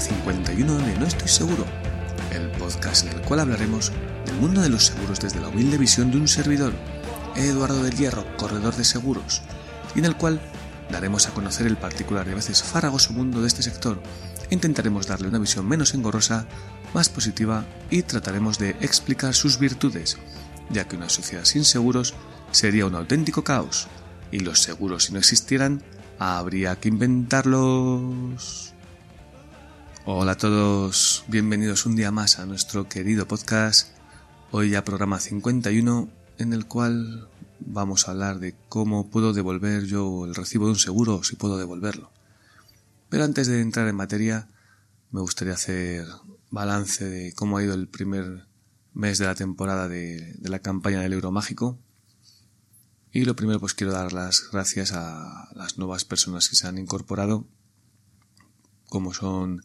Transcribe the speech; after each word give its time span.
Bienvenidos 0.00 0.10
al 0.10 0.44
programa 0.46 0.70
51 0.70 0.78
de 0.78 0.98
No 0.98 1.06
Estoy 1.06 1.28
Seguro, 1.28 1.66
el 2.32 2.50
podcast 2.52 3.06
en 3.06 3.12
el 3.12 3.20
cual 3.22 3.40
hablaremos 3.40 3.92
del 4.24 4.36
mundo 4.36 4.62
de 4.62 4.70
los 4.70 4.86
seguros 4.86 5.20
desde 5.20 5.40
la 5.40 5.48
humilde 5.48 5.76
visión 5.76 6.10
de 6.10 6.16
un 6.16 6.28
servidor, 6.28 6.72
Eduardo 7.36 7.82
del 7.82 7.96
Hierro, 7.96 8.24
corredor 8.36 8.74
de 8.76 8.84
seguros, 8.84 9.42
y 9.94 9.98
en 9.98 10.06
el 10.06 10.16
cual 10.16 10.40
daremos 10.90 11.26
a 11.26 11.32
conocer 11.32 11.66
el 11.66 11.76
particular 11.76 12.26
y 12.28 12.32
a 12.32 12.36
veces 12.36 12.62
farragoso 12.62 13.12
mundo 13.12 13.40
de 13.40 13.48
este 13.48 13.62
sector 13.62 14.00
intentaremos 14.50 15.06
darle 15.06 15.28
una 15.28 15.38
visión 15.38 15.68
menos 15.68 15.92
engorrosa, 15.94 16.46
más 16.94 17.08
positiva 17.08 17.64
y 17.90 18.02
trataremos 18.02 18.58
de 18.58 18.70
explicar 18.80 19.34
sus 19.34 19.58
virtudes, 19.58 20.16
ya 20.70 20.86
que 20.86 20.96
una 20.96 21.08
sociedad 21.08 21.44
sin 21.44 21.64
seguros 21.64 22.14
sería 22.52 22.86
un 22.86 22.94
auténtico 22.94 23.44
caos, 23.44 23.88
y 24.32 24.40
los 24.40 24.62
seguros 24.62 25.04
si 25.04 25.12
no 25.12 25.18
existieran, 25.18 25.82
habría 26.18 26.76
que 26.76 26.88
inventarlos. 26.88 28.72
Hola 30.06 30.32
a 30.32 30.36
todos, 30.38 31.24
bienvenidos 31.28 31.84
un 31.84 31.94
día 31.94 32.10
más 32.10 32.38
a 32.38 32.46
nuestro 32.46 32.88
querido 32.88 33.28
podcast, 33.28 33.88
hoy 34.50 34.70
ya 34.70 34.82
programa 34.82 35.20
51, 35.20 36.08
en 36.38 36.52
el 36.54 36.64
cual 36.64 37.28
vamos 37.58 38.08
a 38.08 38.12
hablar 38.12 38.38
de 38.38 38.54
cómo 38.70 39.10
puedo 39.10 39.34
devolver 39.34 39.84
yo 39.84 40.24
el 40.24 40.34
recibo 40.34 40.64
de 40.64 40.72
un 40.72 40.78
seguro, 40.78 41.22
si 41.22 41.36
puedo 41.36 41.58
devolverlo. 41.58 42.10
Pero 43.10 43.24
antes 43.24 43.46
de 43.46 43.60
entrar 43.60 43.88
en 43.88 43.96
materia, 43.96 44.48
me 45.10 45.20
gustaría 45.20 45.52
hacer 45.52 46.06
balance 46.50 47.04
de 47.04 47.34
cómo 47.34 47.58
ha 47.58 47.62
ido 47.62 47.74
el 47.74 47.86
primer 47.86 48.46
mes 48.94 49.18
de 49.18 49.26
la 49.26 49.34
temporada 49.34 49.86
de, 49.86 50.34
la 50.40 50.60
campaña 50.60 51.00
del 51.00 51.12
euro 51.12 51.30
mágico. 51.30 51.78
Y 53.12 53.26
lo 53.26 53.36
primero 53.36 53.60
pues 53.60 53.74
quiero 53.74 53.92
dar 53.92 54.14
las 54.14 54.50
gracias 54.50 54.92
a 54.92 55.50
las 55.54 55.76
nuevas 55.76 56.06
personas 56.06 56.48
que 56.48 56.56
se 56.56 56.66
han 56.66 56.78
incorporado, 56.78 57.46
como 58.88 59.12
son 59.12 59.62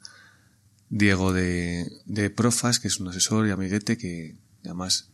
Diego 0.89 1.33
de, 1.33 1.91
de 2.05 2.30
Profas, 2.30 2.80
que 2.80 2.88
es 2.88 3.00
un 3.00 3.08
asesor 3.08 3.47
y 3.47 3.52
amiguete 3.52 3.97
que 3.97 4.38
además 4.64 5.09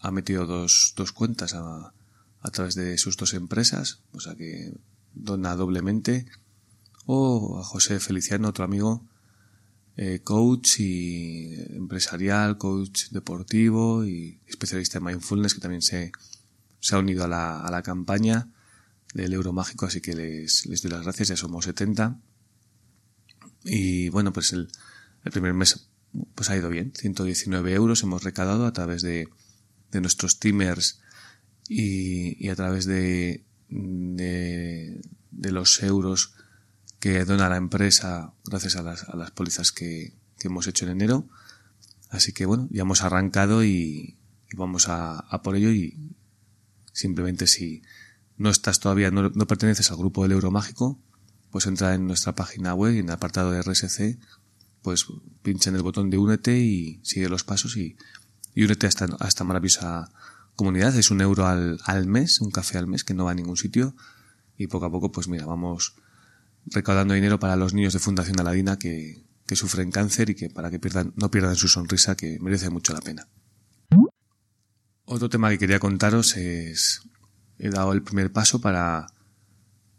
ha 0.00 0.10
metido 0.10 0.46
dos, 0.46 0.92
dos 0.96 1.12
cuentas 1.12 1.54
a, 1.54 1.94
a 2.40 2.50
través 2.50 2.74
de 2.74 2.98
sus 2.98 3.16
dos 3.16 3.32
empresas, 3.34 4.00
o 4.12 4.20
sea 4.20 4.34
que 4.34 4.74
dona 5.14 5.56
doblemente, 5.56 6.26
o 7.06 7.58
a 7.58 7.64
José 7.64 8.00
Feliciano, 8.00 8.48
otro 8.48 8.64
amigo, 8.64 9.06
eh, 9.96 10.20
coach 10.22 10.80
y 10.80 11.54
empresarial, 11.74 12.58
coach 12.58 13.10
deportivo 13.10 14.04
y 14.04 14.40
especialista 14.46 14.98
en 14.98 15.04
mindfulness 15.04 15.54
que 15.54 15.60
también 15.60 15.82
se, 15.82 16.12
se 16.80 16.94
ha 16.94 16.98
unido 16.98 17.24
a 17.24 17.28
la, 17.28 17.60
a 17.60 17.70
la 17.70 17.82
campaña 17.82 18.48
del 19.14 19.32
euro 19.32 19.52
mágico, 19.52 19.86
así 19.86 20.00
que 20.00 20.14
les, 20.14 20.66
les 20.66 20.82
doy 20.82 20.90
las 20.90 21.02
gracias, 21.02 21.28
ya 21.28 21.36
somos 21.36 21.64
70. 21.64 22.18
Y 23.64 24.08
bueno, 24.10 24.32
pues 24.32 24.52
el, 24.52 24.68
el 25.24 25.32
primer 25.32 25.54
mes 25.54 25.88
pues 26.34 26.50
ha 26.50 26.56
ido 26.56 26.68
bien, 26.68 26.92
119 26.94 27.72
euros 27.72 28.02
hemos 28.02 28.22
recaudado 28.22 28.66
a 28.66 28.72
través 28.72 29.02
de, 29.02 29.28
de 29.90 30.00
nuestros 30.00 30.38
teamers 30.38 31.00
y, 31.68 32.44
y 32.44 32.50
a 32.50 32.56
través 32.56 32.84
de, 32.86 33.44
de, 33.68 35.00
de 35.30 35.52
los 35.52 35.82
euros 35.82 36.34
que 37.00 37.24
dona 37.24 37.48
la 37.48 37.56
empresa 37.56 38.32
gracias 38.44 38.76
a 38.76 38.82
las, 38.82 39.08
a 39.08 39.16
las 39.16 39.30
pólizas 39.30 39.72
que, 39.72 40.14
que, 40.38 40.48
hemos 40.48 40.66
hecho 40.66 40.84
en 40.86 40.92
enero. 40.92 41.28
Así 42.10 42.32
que 42.32 42.46
bueno, 42.46 42.68
ya 42.70 42.82
hemos 42.82 43.02
arrancado 43.02 43.64
y, 43.64 44.16
y 44.50 44.56
vamos 44.56 44.88
a, 44.88 45.18
a, 45.18 45.42
por 45.42 45.56
ello 45.56 45.70
y 45.70 46.14
simplemente 46.92 47.46
si 47.46 47.82
no 48.36 48.50
estás 48.50 48.80
todavía, 48.80 49.10
no, 49.10 49.30
no, 49.30 49.46
perteneces 49.46 49.90
al 49.90 49.96
grupo 49.96 50.22
del 50.22 50.32
Euro 50.32 50.50
Mágico, 50.50 50.98
pues 51.54 51.66
entra 51.66 51.94
en 51.94 52.08
nuestra 52.08 52.34
página 52.34 52.74
web 52.74 52.94
y 52.94 52.98
en 52.98 53.04
el 53.04 53.12
apartado 53.12 53.52
de 53.52 53.62
RSC, 53.62 54.18
pues 54.82 55.06
pincha 55.42 55.70
en 55.70 55.76
el 55.76 55.82
botón 55.82 56.10
de 56.10 56.18
Únete 56.18 56.58
y 56.58 56.98
sigue 57.04 57.28
los 57.28 57.44
pasos 57.44 57.76
y, 57.76 57.96
únete 58.56 58.88
a 58.88 59.28
esta 59.28 59.44
maravillosa 59.44 60.10
comunidad. 60.56 60.96
Es 60.96 61.12
un 61.12 61.20
euro 61.20 61.46
al, 61.46 61.78
al 61.84 62.08
mes, 62.08 62.40
un 62.40 62.50
café 62.50 62.76
al 62.76 62.88
mes 62.88 63.04
que 63.04 63.14
no 63.14 63.26
va 63.26 63.30
a 63.30 63.34
ningún 63.34 63.56
sitio 63.56 63.94
y 64.58 64.66
poco 64.66 64.86
a 64.86 64.90
poco 64.90 65.12
pues 65.12 65.28
mira, 65.28 65.46
vamos 65.46 65.94
recaudando 66.66 67.14
dinero 67.14 67.38
para 67.38 67.54
los 67.54 67.72
niños 67.72 67.92
de 67.92 68.00
Fundación 68.00 68.40
Aladina 68.40 68.76
que, 68.76 69.22
que 69.46 69.54
sufren 69.54 69.92
cáncer 69.92 70.30
y 70.30 70.34
que 70.34 70.50
para 70.50 70.72
que 70.72 70.80
pierdan, 70.80 71.12
no 71.14 71.30
pierdan 71.30 71.54
su 71.54 71.68
sonrisa, 71.68 72.16
que 72.16 72.40
merece 72.40 72.68
mucho 72.68 72.92
la 72.92 73.00
pena. 73.00 73.28
Otro 75.04 75.28
tema 75.28 75.50
que 75.50 75.58
quería 75.58 75.78
contaros 75.78 76.36
es, 76.36 77.02
he 77.60 77.70
dado 77.70 77.92
el 77.92 78.02
primer 78.02 78.32
paso 78.32 78.60
para, 78.60 79.13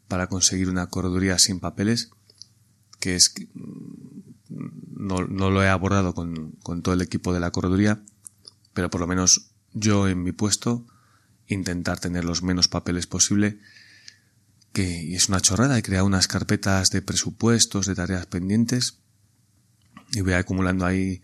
para 0.07 0.27
conseguir 0.27 0.69
una 0.69 0.88
correduría 0.88 1.39
sin 1.39 1.59
papeles, 1.59 2.11
que 2.99 3.16
es, 3.16 3.33
no, 4.49 5.25
no 5.27 5.49
lo 5.49 5.63
he 5.63 5.69
abordado 5.69 6.13
con, 6.13 6.51
con 6.63 6.81
todo 6.81 6.93
el 6.93 7.01
equipo 7.01 7.33
de 7.33 7.39
la 7.39 7.51
correduría, 7.51 8.01
pero 8.73 8.89
por 8.89 9.01
lo 9.01 9.07
menos 9.07 9.51
yo 9.73 10.07
en 10.07 10.23
mi 10.23 10.31
puesto 10.31 10.85
intentar 11.47 11.99
tener 11.99 12.25
los 12.25 12.43
menos 12.43 12.67
papeles 12.67 13.07
posible 13.07 13.59
que 14.75 15.16
es 15.16 15.29
una 15.29 15.39
chorrada, 15.39 15.77
he 15.77 15.83
creado 15.83 16.05
unas 16.05 16.27
carpetas 16.27 16.89
de 16.89 17.01
presupuestos, 17.01 17.85
de 17.85 17.95
tareas 17.95 18.25
pendientes, 18.25 18.99
y 20.11 20.19
voy 20.19 20.33
acumulando 20.33 20.85
ahí 20.85 21.22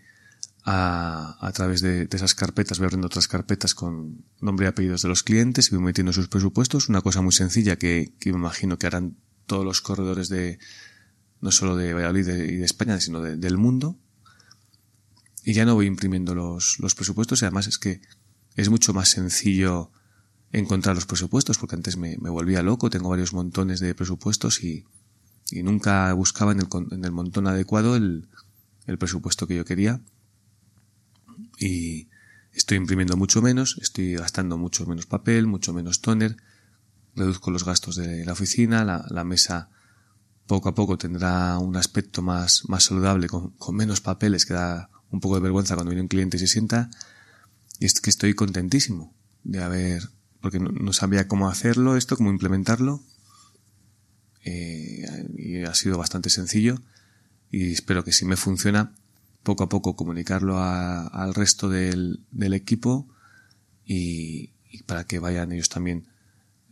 a, 0.64 1.36
a 1.40 1.52
través 1.52 1.80
de, 1.80 2.08
esas 2.10 2.34
carpetas, 2.34 2.78
voy 2.78 2.86
abriendo 2.86 3.06
otras 3.06 3.28
carpetas 3.28 3.74
con 3.74 4.24
nombre 4.40 4.66
y 4.66 4.68
apellidos 4.68 5.02
de 5.02 5.08
los 5.08 5.22
clientes 5.22 5.70
y 5.70 5.74
voy 5.74 5.84
metiendo 5.84 6.12
sus 6.12 6.28
presupuestos, 6.28 6.88
una 6.88 7.00
cosa 7.00 7.20
muy 7.20 7.32
sencilla 7.32 7.76
que, 7.76 8.12
me 8.24 8.32
imagino 8.32 8.78
que 8.78 8.86
harán 8.86 9.16
todos 9.46 9.64
los 9.64 9.80
corredores 9.80 10.28
de, 10.28 10.58
no 11.40 11.50
solo 11.50 11.76
de 11.76 11.94
Valladolid 11.94 12.28
y 12.28 12.56
de 12.56 12.64
España, 12.64 13.00
sino 13.00 13.20
de, 13.20 13.36
del 13.36 13.58
mundo. 13.58 13.98
Y 15.44 15.54
ya 15.54 15.64
no 15.64 15.74
voy 15.74 15.86
imprimiendo 15.86 16.34
los, 16.34 16.78
presupuestos 16.96 17.42
y 17.42 17.44
además 17.44 17.66
es 17.66 17.78
que 17.78 18.00
es 18.54 18.68
mucho 18.68 18.94
más 18.94 19.08
sencillo 19.08 19.90
encontrar 20.52 20.94
los 20.94 21.06
presupuestos, 21.06 21.58
porque 21.58 21.74
antes 21.74 21.96
me, 21.96 22.16
volvía 22.16 22.62
loco, 22.62 22.90
tengo 22.90 23.08
varios 23.08 23.32
montones 23.32 23.80
de 23.80 23.94
presupuestos 23.94 24.62
y, 24.62 24.84
y 25.50 25.62
nunca 25.64 26.12
buscaba 26.12 26.52
en 26.52 26.60
el, 26.60 26.68
en 26.92 27.04
el 27.04 27.10
montón 27.10 27.48
adecuado 27.48 27.96
el, 27.96 28.28
el, 28.86 28.98
presupuesto 28.98 29.48
que 29.48 29.56
yo 29.56 29.64
quería. 29.64 30.00
Y 31.62 32.08
estoy 32.52 32.78
imprimiendo 32.78 33.16
mucho 33.16 33.40
menos, 33.40 33.78
estoy 33.80 34.14
gastando 34.14 34.58
mucho 34.58 34.84
menos 34.86 35.06
papel, 35.06 35.46
mucho 35.46 35.72
menos 35.72 36.00
toner, 36.00 36.36
reduzco 37.14 37.50
los 37.50 37.64
gastos 37.64 37.96
de 37.96 38.24
la 38.24 38.32
oficina, 38.32 38.84
la, 38.84 39.24
mesa 39.24 39.70
poco 40.46 40.68
a 40.68 40.74
poco 40.74 40.98
tendrá 40.98 41.58
un 41.58 41.76
aspecto 41.76 42.20
más, 42.20 42.68
más 42.68 42.84
saludable, 42.84 43.28
con, 43.28 43.54
menos 43.72 44.00
papeles, 44.00 44.44
que 44.44 44.54
da 44.54 44.90
un 45.10 45.20
poco 45.20 45.36
de 45.36 45.42
vergüenza 45.42 45.74
cuando 45.74 45.90
viene 45.90 46.02
un 46.02 46.08
cliente 46.08 46.36
y 46.36 46.40
se 46.40 46.46
sienta. 46.46 46.90
Y 47.78 47.86
es 47.86 48.00
que 48.00 48.10
estoy 48.10 48.34
contentísimo 48.34 49.14
de 49.44 49.62
haber 49.62 50.02
porque 50.40 50.58
no, 50.58 50.70
no, 50.72 50.92
sabía 50.92 51.28
cómo 51.28 51.48
hacerlo 51.48 51.96
esto, 51.96 52.16
cómo 52.16 52.30
implementarlo. 52.30 53.02
Eh, 54.44 55.06
y 55.36 55.62
ha 55.62 55.74
sido 55.74 55.96
bastante 55.96 56.28
sencillo 56.28 56.82
y 57.48 57.70
espero 57.70 58.02
que 58.02 58.12
si 58.12 58.24
me 58.24 58.36
funciona, 58.36 58.92
poco 59.42 59.64
a 59.64 59.68
poco 59.68 59.96
comunicarlo 59.96 60.58
a, 60.58 61.06
al 61.06 61.34
resto 61.34 61.68
del, 61.68 62.24
del 62.30 62.54
equipo 62.54 63.08
y, 63.84 64.52
y, 64.70 64.82
para 64.84 65.04
que 65.04 65.18
vayan 65.18 65.52
ellos 65.52 65.68
también 65.68 66.08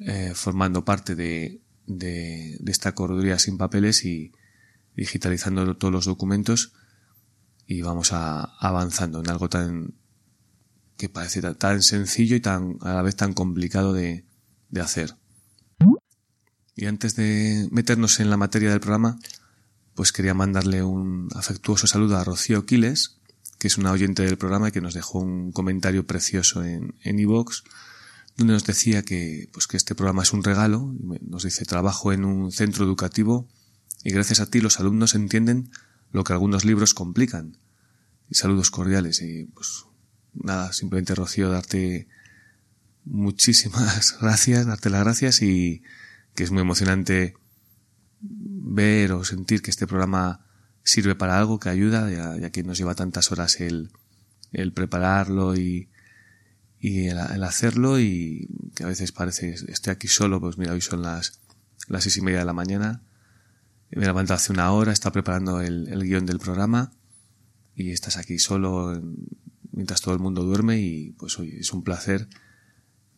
eh, 0.00 0.32
formando 0.34 0.84
parte 0.84 1.14
de, 1.14 1.60
de, 1.86 2.56
de 2.60 2.72
esta 2.72 2.94
correduría 2.94 3.38
sin 3.38 3.58
papeles 3.58 4.04
y 4.04 4.32
digitalizando 4.96 5.76
todos 5.76 5.92
los 5.92 6.04
documentos 6.04 6.72
y 7.66 7.82
vamos 7.82 8.12
a, 8.12 8.42
avanzando 8.58 9.20
en 9.20 9.30
algo 9.30 9.48
tan, 9.48 9.94
que 10.96 11.08
parece 11.08 11.40
tan 11.54 11.82
sencillo 11.82 12.36
y 12.36 12.40
tan 12.40 12.78
a 12.80 12.94
la 12.94 13.02
vez 13.02 13.16
tan 13.16 13.32
complicado 13.32 13.92
de, 13.92 14.24
de 14.70 14.80
hacer. 14.80 15.16
Y 16.74 16.86
antes 16.86 17.14
de 17.14 17.68
meternos 17.70 18.20
en 18.20 18.30
la 18.30 18.36
materia 18.36 18.70
del 18.70 18.80
programa, 18.80 19.18
pues 20.00 20.12
quería 20.12 20.32
mandarle 20.32 20.82
un 20.82 21.28
afectuoso 21.34 21.86
saludo 21.86 22.16
a 22.16 22.24
Rocío 22.24 22.64
Quiles, 22.64 23.18
que 23.58 23.66
es 23.66 23.76
una 23.76 23.92
oyente 23.92 24.22
del 24.22 24.38
programa 24.38 24.70
y 24.70 24.72
que 24.72 24.80
nos 24.80 24.94
dejó 24.94 25.18
un 25.18 25.52
comentario 25.52 26.06
precioso 26.06 26.64
en 26.64 26.94
en 27.02 27.18
iVoox, 27.18 27.64
donde 28.38 28.54
nos 28.54 28.64
decía 28.64 29.02
que, 29.02 29.50
pues 29.52 29.66
que 29.66 29.76
este 29.76 29.94
programa 29.94 30.22
es 30.22 30.32
un 30.32 30.42
regalo, 30.42 30.94
nos 31.20 31.44
dice 31.44 31.66
trabajo 31.66 32.14
en 32.14 32.24
un 32.24 32.50
centro 32.50 32.86
educativo 32.86 33.46
y 34.02 34.10
gracias 34.10 34.40
a 34.40 34.46
ti 34.46 34.62
los 34.62 34.80
alumnos 34.80 35.14
entienden 35.14 35.70
lo 36.12 36.24
que 36.24 36.32
algunos 36.32 36.64
libros 36.64 36.94
complican. 36.94 37.58
Y 38.30 38.36
saludos 38.36 38.70
cordiales 38.70 39.20
y 39.20 39.50
pues 39.52 39.84
nada, 40.32 40.72
simplemente 40.72 41.14
Rocío, 41.14 41.50
darte 41.50 42.08
muchísimas 43.04 44.16
gracias, 44.22 44.64
darte 44.64 44.88
las 44.88 45.04
gracias 45.04 45.42
y 45.42 45.82
que 46.34 46.44
es 46.44 46.52
muy 46.52 46.62
emocionante 46.62 47.34
ver 48.70 49.12
o 49.12 49.24
sentir 49.24 49.62
que 49.62 49.70
este 49.70 49.86
programa 49.86 50.46
sirve 50.84 51.16
para 51.16 51.38
algo, 51.38 51.58
que 51.58 51.68
ayuda, 51.68 52.08
ya, 52.10 52.36
ya 52.38 52.50
que 52.50 52.62
nos 52.62 52.78
lleva 52.78 52.94
tantas 52.94 53.32
horas 53.32 53.60
el, 53.60 53.90
el 54.52 54.72
prepararlo 54.72 55.56
y, 55.56 55.90
y 56.78 57.08
el, 57.08 57.18
el, 57.18 57.42
hacerlo 57.42 57.98
y 57.98 58.48
que 58.76 58.84
a 58.84 58.86
veces 58.86 59.10
parece 59.10 59.56
estoy 59.68 59.90
aquí 59.90 60.06
solo, 60.06 60.40
pues 60.40 60.56
mira, 60.56 60.72
hoy 60.72 60.80
son 60.80 61.02
las, 61.02 61.40
las 61.88 62.04
seis 62.04 62.16
y 62.18 62.22
media 62.22 62.38
de 62.38 62.44
la 62.44 62.52
mañana 62.52 63.02
Me 63.90 64.04
he 64.04 64.06
levantado 64.06 64.36
hace 64.36 64.52
una 64.52 64.70
hora, 64.70 64.92
está 64.92 65.10
preparando 65.10 65.60
el, 65.60 66.02
guion 66.04 66.24
del 66.24 66.38
programa 66.38 66.92
y 67.74 67.90
estás 67.90 68.16
aquí 68.16 68.38
solo 68.38 69.02
mientras 69.72 70.00
todo 70.00 70.14
el 70.14 70.20
mundo 70.20 70.44
duerme 70.44 70.78
y 70.78 71.10
pues 71.18 71.38
oye, 71.40 71.58
es 71.58 71.72
un 71.72 71.82
placer 71.82 72.28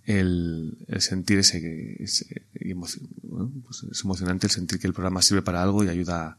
el, 0.04 0.78
sentir 0.98 1.38
ese, 1.38 2.02
ese 2.02 2.46
pues 2.74 3.82
es 3.90 4.04
emocionante 4.04 4.46
el 4.46 4.50
sentir 4.52 4.78
que 4.78 4.86
el 4.86 4.92
programa 4.92 5.22
sirve 5.22 5.42
para 5.42 5.62
algo 5.62 5.84
y 5.84 5.88
ayuda 5.88 6.38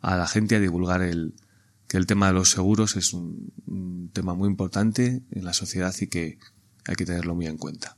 a 0.00 0.16
la 0.16 0.26
gente 0.26 0.56
a 0.56 0.60
divulgar 0.60 1.02
el, 1.02 1.34
que 1.88 1.96
el 1.96 2.06
tema 2.06 2.28
de 2.28 2.32
los 2.32 2.50
seguros 2.50 2.96
es 2.96 3.12
un, 3.12 4.10
tema 4.12 4.34
muy 4.34 4.48
importante 4.48 5.22
en 5.30 5.44
la 5.44 5.52
sociedad 5.52 5.94
y 6.00 6.06
que 6.06 6.38
hay 6.86 6.94
que 6.94 7.04
tenerlo 7.04 7.34
muy 7.34 7.46
en 7.46 7.58
cuenta. 7.58 7.96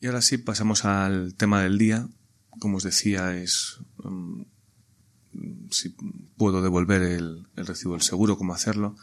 Y 0.00 0.06
ahora 0.06 0.22
sí, 0.22 0.38
pasamos 0.38 0.84
al 0.84 1.34
tema 1.34 1.62
del 1.62 1.78
día. 1.78 2.08
Como 2.60 2.76
os 2.76 2.84
decía, 2.84 3.36
es 3.36 3.80
um, 4.04 4.44
si 5.70 5.94
puedo 6.36 6.62
devolver 6.62 7.02
el, 7.02 7.46
recibo 7.54 7.94
del 7.94 8.02
seguro, 8.02 8.36
cómo 8.36 8.54
hacerlo. 8.54 8.96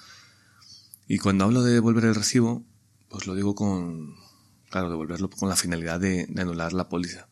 Y 1.07 1.17
cuando 1.17 1.45
hablo 1.45 1.63
de 1.63 1.73
devolver 1.73 2.05
el 2.05 2.15
recibo, 2.15 2.63
pues 3.09 3.27
lo 3.27 3.35
digo 3.35 3.55
con, 3.55 4.15
claro, 4.69 4.89
devolverlo 4.89 5.29
con 5.29 5.49
la 5.49 5.55
finalidad 5.55 5.99
de, 5.99 6.27
anular 6.37 6.73
la 6.73 6.89
póliza. 6.89 7.27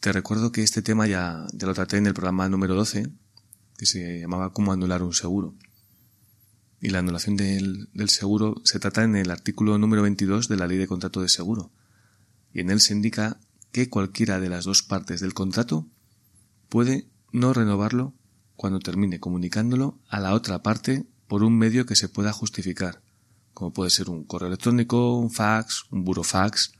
Te 0.00 0.12
recuerdo 0.12 0.52
que 0.52 0.62
este 0.62 0.82
tema 0.82 1.06
ya, 1.06 1.46
ya 1.52 1.66
lo 1.66 1.74
traté 1.74 1.96
en 1.96 2.06
el 2.06 2.14
programa 2.14 2.48
número 2.48 2.74
12, 2.74 3.10
que 3.76 3.86
se 3.86 4.20
llamaba 4.20 4.52
Cómo 4.52 4.72
anular 4.72 5.02
un 5.02 5.14
seguro. 5.14 5.54
Y 6.80 6.90
la 6.90 7.00
anulación 7.00 7.36
del, 7.36 7.88
seguro 8.08 8.60
se 8.64 8.78
trata 8.78 9.02
en 9.02 9.16
el 9.16 9.30
artículo 9.30 9.78
número 9.78 10.02
22 10.02 10.48
de 10.48 10.56
la 10.56 10.66
Ley 10.66 10.78
de 10.78 10.86
Contrato 10.86 11.20
de 11.20 11.28
Seguro. 11.28 11.72
Y 12.52 12.60
en 12.60 12.70
él 12.70 12.80
se 12.80 12.92
indica 12.92 13.40
que 13.72 13.90
cualquiera 13.90 14.40
de 14.40 14.48
las 14.48 14.64
dos 14.64 14.82
partes 14.82 15.20
del 15.20 15.34
contrato 15.34 15.86
puede 16.68 17.08
no 17.32 17.52
renovarlo 17.52 18.14
cuando 18.56 18.78
termine 18.78 19.20
comunicándolo 19.20 19.98
a 20.08 20.20
la 20.20 20.34
otra 20.34 20.62
parte 20.62 21.04
por 21.26 21.42
un 21.42 21.58
medio 21.58 21.84
que 21.84 21.96
se 21.96 22.08
pueda 22.08 22.32
justificar, 22.32 23.02
como 23.54 23.72
puede 23.72 23.90
ser 23.90 24.10
un 24.10 24.24
correo 24.24 24.48
electrónico, 24.48 25.18
un 25.18 25.30
fax, 25.30 25.84
un 25.90 26.04
burofax, 26.04 26.72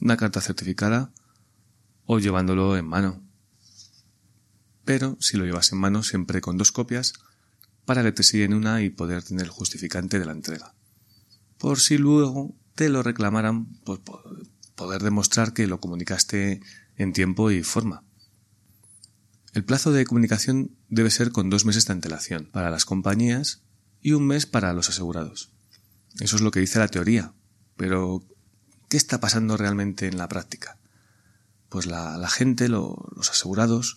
una 0.00 0.16
carta 0.16 0.40
certificada 0.40 1.12
o 2.06 2.18
llevándolo 2.18 2.76
en 2.76 2.86
mano 2.86 3.24
pero 4.84 5.16
si 5.20 5.36
lo 5.36 5.44
llevas 5.44 5.72
en 5.72 5.78
mano 5.78 6.02
siempre 6.02 6.40
con 6.40 6.58
dos 6.58 6.72
copias 6.72 7.14
para 7.84 8.02
que 8.02 8.12
te 8.12 8.22
siguen 8.22 8.54
una 8.54 8.82
y 8.82 8.90
poder 8.90 9.22
tener 9.22 9.44
el 9.44 9.50
justificante 9.50 10.18
de 10.18 10.26
la 10.26 10.32
entrega. 10.32 10.74
Por 11.58 11.80
si 11.80 11.98
luego 11.98 12.54
te 12.74 12.88
lo 12.88 13.02
reclamaran, 13.02 13.66
poder 14.74 15.02
demostrar 15.02 15.52
que 15.52 15.66
lo 15.66 15.80
comunicaste 15.80 16.60
en 16.96 17.12
tiempo 17.12 17.50
y 17.50 17.62
forma. 17.62 18.04
El 19.52 19.64
plazo 19.64 19.92
de 19.92 20.04
comunicación 20.04 20.76
debe 20.88 21.10
ser 21.10 21.30
con 21.30 21.48
dos 21.50 21.64
meses 21.64 21.86
de 21.86 21.92
antelación 21.92 22.48
para 22.52 22.70
las 22.70 22.84
compañías 22.84 23.62
y 24.00 24.12
un 24.12 24.26
mes 24.26 24.46
para 24.46 24.72
los 24.72 24.88
asegurados. 24.88 25.52
Eso 26.20 26.36
es 26.36 26.42
lo 26.42 26.50
que 26.50 26.60
dice 26.60 26.78
la 26.78 26.88
teoría, 26.88 27.32
pero 27.76 28.22
¿qué 28.88 28.96
está 28.96 29.20
pasando 29.20 29.56
realmente 29.56 30.06
en 30.06 30.18
la 30.18 30.28
práctica? 30.28 30.78
Pues 31.68 31.86
la, 31.86 32.28
gente, 32.28 32.68
los 32.68 33.30
asegurados, 33.30 33.96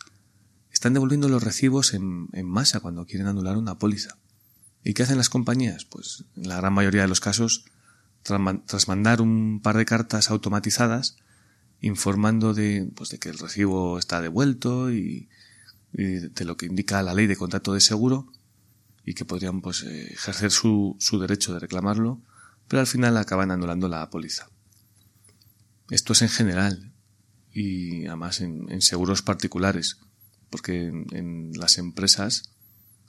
están 0.71 0.93
devolviendo 0.93 1.29
los 1.29 1.43
recibos 1.43 1.93
en, 1.93 2.27
masa 2.45 2.79
cuando 2.79 3.05
quieren 3.05 3.27
anular 3.27 3.57
una 3.57 3.77
póliza. 3.77 4.17
¿Y 4.83 4.93
qué 4.93 5.03
hacen 5.03 5.17
las 5.17 5.29
compañías? 5.29 5.85
Pues 5.85 6.25
en 6.35 6.47
la 6.47 6.57
gran 6.57 6.73
mayoría 6.73 7.01
de 7.01 7.07
los 7.07 7.19
casos, 7.19 7.65
tras 8.23 8.87
mandar 8.87 9.21
un 9.21 9.59
par 9.61 9.77
de 9.77 9.85
cartas 9.85 10.29
automatizadas 10.29 11.17
informando 11.81 12.53
de, 12.53 12.89
pues, 12.95 13.09
de 13.09 13.19
que 13.19 13.29
el 13.29 13.37
recibo 13.37 13.99
está 13.99 14.21
devuelto 14.21 14.91
y, 14.91 15.29
de 15.93 16.45
lo 16.45 16.57
que 16.57 16.67
indica 16.67 17.01
la 17.01 17.15
ley 17.15 17.25
de 17.25 17.35
contrato 17.35 17.73
de 17.73 17.81
seguro 17.81 18.31
y 19.07 19.15
que 19.15 19.25
podrían 19.25 19.61
pues, 19.61 19.81
eh, 19.81 20.13
ejercer 20.13 20.51
su, 20.51 20.95
su 20.99 21.17
derecho 21.17 21.53
de 21.53 21.59
reclamarlo, 21.59 22.21
pero 22.67 22.81
al 22.81 22.87
final 22.87 23.17
acaban 23.17 23.49
anulando 23.49 23.87
la 23.87 24.07
póliza. 24.11 24.51
Esto 25.89 26.13
es 26.13 26.21
en 26.21 26.29
general 26.29 26.93
y 27.51 28.05
además 28.05 28.41
en 28.41 28.81
seguros 28.81 29.23
particulares 29.23 29.97
porque 30.49 30.87
en, 30.87 31.51
las 31.53 31.77
empresas 31.77 32.51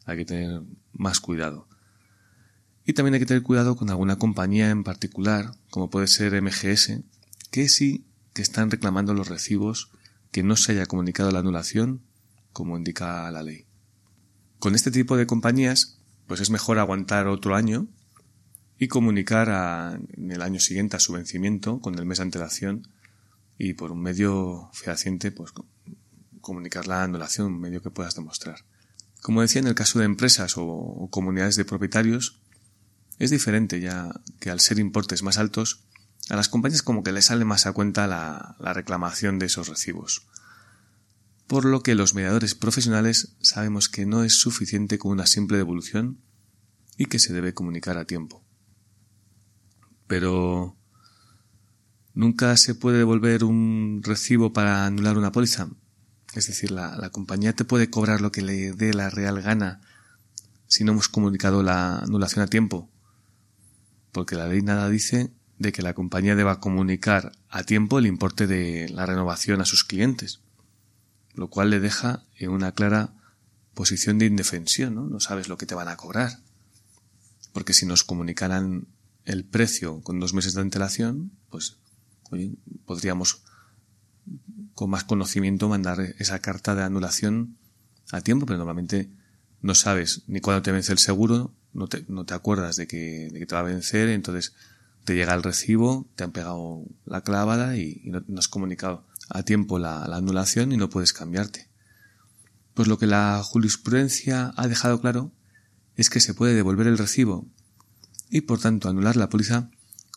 hay 0.04 0.18
que 0.18 0.24
tener 0.24 0.62
más 0.92 1.20
cuidado. 1.20 1.68
Y 2.84 2.94
también 2.94 3.14
hay 3.14 3.20
que 3.20 3.26
tener 3.26 3.42
cuidado 3.42 3.76
con 3.76 3.90
alguna 3.90 4.16
compañía 4.16 4.70
en 4.70 4.82
particular, 4.82 5.52
como 5.70 5.90
puede 5.90 6.06
ser 6.06 6.40
MGS, 6.40 7.00
que 7.50 7.68
sí 7.68 8.06
que 8.32 8.42
están 8.42 8.70
reclamando 8.70 9.14
los 9.14 9.28
recibos 9.28 9.90
que 10.30 10.42
no 10.42 10.56
se 10.56 10.72
haya 10.72 10.86
comunicado 10.86 11.30
la 11.30 11.40
anulación, 11.40 12.02
como 12.52 12.76
indica 12.76 13.30
la 13.30 13.42
ley. 13.42 13.67
Con 14.58 14.74
este 14.74 14.90
tipo 14.90 15.16
de 15.16 15.26
compañías, 15.26 16.00
pues 16.26 16.40
es 16.40 16.50
mejor 16.50 16.78
aguantar 16.78 17.28
otro 17.28 17.54
año 17.54 17.86
y 18.78 18.88
comunicar 18.88 20.00
en 20.16 20.30
el 20.30 20.42
año 20.42 20.60
siguiente 20.60 20.96
a 20.96 21.00
su 21.00 21.12
vencimiento, 21.12 21.80
con 21.80 21.98
el 21.98 22.06
mes 22.06 22.18
de 22.18 22.24
antelación, 22.24 22.88
y 23.58 23.74
por 23.74 23.90
un 23.90 24.00
medio 24.00 24.70
fehaciente, 24.72 25.32
pues 25.32 25.52
comunicar 26.40 26.86
la 26.86 27.02
anulación, 27.02 27.54
un 27.54 27.60
medio 27.60 27.82
que 27.82 27.90
puedas 27.90 28.14
demostrar. 28.14 28.64
Como 29.20 29.42
decía, 29.42 29.60
en 29.60 29.66
el 29.66 29.74
caso 29.74 29.98
de 29.98 30.04
empresas 30.04 30.54
o, 30.56 31.08
comunidades 31.10 31.56
de 31.56 31.64
propietarios, 31.64 32.40
es 33.18 33.30
diferente 33.30 33.80
ya 33.80 34.12
que 34.38 34.50
al 34.50 34.60
ser 34.60 34.78
importes 34.78 35.24
más 35.24 35.38
altos, 35.38 35.84
a 36.30 36.36
las 36.36 36.48
compañías 36.48 36.82
como 36.82 37.02
que 37.02 37.10
les 37.10 37.26
sale 37.26 37.44
más 37.44 37.66
a 37.66 37.72
cuenta 37.72 38.06
la, 38.06 38.56
la 38.60 38.72
reclamación 38.72 39.38
de 39.38 39.46
esos 39.46 39.68
recibos. 39.68 40.28
Por 41.48 41.64
lo 41.64 41.82
que 41.82 41.96
los 41.96 42.14
mediadores 42.14 42.54
profesionales 42.54 43.34
sabemos 43.40 43.88
que 43.88 44.06
no 44.06 44.22
es 44.22 44.38
suficiente 44.38 44.98
con 44.98 45.10
una 45.10 45.26
simple 45.26 45.56
devolución 45.56 46.20
y 46.96 47.06
que 47.06 47.18
se 47.18 47.32
debe 47.32 47.54
comunicar 47.54 47.98
a 47.98 48.04
tiempo. 48.04 48.44
Pero 50.06 50.78
¿Nunca 52.18 52.56
se 52.56 52.74
puede 52.74 52.98
devolver 52.98 53.44
un 53.44 54.00
recibo 54.02 54.52
para 54.52 54.86
anular 54.86 55.16
una 55.16 55.30
póliza? 55.30 55.68
Es 56.34 56.48
decir, 56.48 56.72
la, 56.72 57.10
compañía 57.10 57.52
te 57.52 57.64
puede 57.64 57.90
cobrar 57.90 58.20
lo 58.20 58.32
que 58.32 58.42
le 58.42 58.72
dé 58.72 58.92
la 58.92 59.08
real 59.08 59.40
gana 59.40 59.82
si 60.66 60.82
no 60.82 60.90
hemos 60.90 61.08
comunicado 61.08 61.62
la 61.62 62.00
anulación 62.00 62.42
a 62.42 62.48
tiempo. 62.48 62.90
Porque 64.10 64.34
la 64.34 64.48
ley 64.48 64.62
nada 64.62 64.88
dice 64.88 65.30
de 65.58 65.70
que 65.70 65.82
la 65.82 65.94
compañía 65.94 66.34
deba 66.34 66.58
comunicar 66.58 67.30
a 67.50 67.62
tiempo 67.62 68.00
el 68.00 68.06
importe 68.06 68.48
de 68.48 68.88
la 68.88 69.06
renovación 69.06 69.60
a 69.60 69.64
sus 69.64 69.84
clientes, 69.84 70.40
lo 71.38 71.48
cual 71.48 71.70
le 71.70 71.78
deja 71.78 72.24
en 72.36 72.50
una 72.50 72.72
clara 72.72 73.14
posición 73.74 74.18
de 74.18 74.26
indefensión, 74.26 74.96
¿no? 74.96 75.06
No 75.06 75.20
sabes 75.20 75.48
lo 75.48 75.56
que 75.56 75.66
te 75.66 75.76
van 75.76 75.86
a 75.86 75.96
cobrar. 75.96 76.40
Porque 77.52 77.74
si 77.74 77.86
nos 77.86 78.02
comunicaran 78.02 78.88
el 79.24 79.44
precio 79.44 80.00
con 80.02 80.18
dos 80.18 80.34
meses 80.34 80.54
de 80.54 80.62
antelación, 80.62 81.30
pues 81.48 81.78
podríamos 82.84 83.42
con 84.74 84.90
más 84.90 85.04
conocimiento 85.04 85.68
mandar 85.68 86.00
esa 86.18 86.40
carta 86.40 86.74
de 86.74 86.82
anulación 86.82 87.56
a 88.10 88.20
tiempo, 88.20 88.44
pero 88.44 88.58
normalmente 88.58 89.08
no 89.62 89.74
sabes 89.74 90.24
ni 90.26 90.40
cuándo 90.40 90.62
te 90.62 90.72
vence 90.72 90.92
el 90.92 90.98
seguro, 90.98 91.54
no 91.72 91.86
te, 91.86 92.04
no 92.08 92.24
te 92.24 92.34
acuerdas 92.34 92.76
de 92.76 92.86
que, 92.86 93.28
de 93.32 93.38
que, 93.38 93.46
te 93.46 93.54
va 93.54 93.60
a 93.60 93.64
vencer, 93.64 94.08
entonces 94.08 94.54
te 95.04 95.14
llega 95.14 95.34
el 95.34 95.42
recibo, 95.42 96.08
te 96.16 96.24
han 96.24 96.32
pegado 96.32 96.84
la 97.06 97.22
clavada 97.22 97.76
y, 97.76 98.02
no, 98.04 98.22
has 98.38 98.48
comunicado 98.48 99.06
a 99.28 99.42
tiempo 99.42 99.78
la, 99.78 100.06
la 100.08 100.16
anulación 100.16 100.72
y 100.72 100.76
no 100.76 100.90
puedes 100.90 101.12
cambiarte. 101.12 101.68
Pues 102.74 102.88
lo 102.88 102.98
que 102.98 103.06
la 103.06 103.42
jurisprudencia 103.42 104.52
ha 104.56 104.68
dejado 104.68 105.00
claro 105.00 105.32
es 105.96 106.10
que 106.10 106.20
se 106.20 106.34
puede 106.34 106.54
devolver 106.54 106.86
el 106.86 106.98
recibo 106.98 107.46
y 108.30 108.42
por 108.42 108.60
tanto 108.60 108.88
anular 108.88 109.16
la 109.16 109.28
póliza 109.28 109.70